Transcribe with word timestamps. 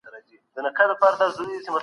دا 0.55 0.59
خوب 0.75 0.99
باید 1.01 1.15
رښتیا 1.21 1.59
سي. 1.65 1.71